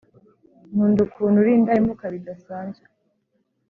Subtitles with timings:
[0.71, 2.85] nkunda ukuntu uri indahemuka bidasanzwe